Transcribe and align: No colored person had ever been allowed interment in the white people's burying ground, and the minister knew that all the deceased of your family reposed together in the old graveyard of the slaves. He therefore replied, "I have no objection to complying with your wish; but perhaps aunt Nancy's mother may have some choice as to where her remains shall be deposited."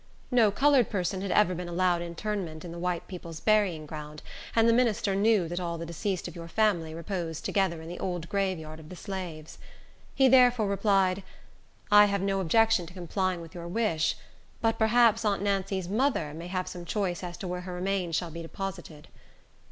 No 0.31 0.49
colored 0.49 0.89
person 0.89 1.21
had 1.21 1.29
ever 1.29 1.53
been 1.53 1.69
allowed 1.69 2.01
interment 2.01 2.65
in 2.65 2.71
the 2.71 2.79
white 2.79 3.07
people's 3.07 3.39
burying 3.39 3.85
ground, 3.85 4.23
and 4.55 4.67
the 4.67 4.73
minister 4.73 5.13
knew 5.15 5.47
that 5.47 5.59
all 5.59 5.77
the 5.77 5.85
deceased 5.85 6.27
of 6.27 6.35
your 6.35 6.47
family 6.47 6.95
reposed 6.95 7.45
together 7.45 7.83
in 7.83 7.87
the 7.87 7.99
old 7.99 8.27
graveyard 8.27 8.79
of 8.79 8.89
the 8.89 8.95
slaves. 8.95 9.59
He 10.15 10.27
therefore 10.27 10.65
replied, 10.65 11.21
"I 11.91 12.05
have 12.05 12.23
no 12.23 12.39
objection 12.39 12.87
to 12.87 12.95
complying 12.95 13.41
with 13.41 13.53
your 13.53 13.67
wish; 13.67 14.15
but 14.59 14.79
perhaps 14.79 15.23
aunt 15.23 15.43
Nancy's 15.43 15.87
mother 15.87 16.33
may 16.33 16.47
have 16.47 16.67
some 16.67 16.83
choice 16.83 17.21
as 17.23 17.37
to 17.37 17.47
where 17.47 17.61
her 17.61 17.73
remains 17.75 18.15
shall 18.15 18.31
be 18.31 18.41
deposited." 18.41 19.07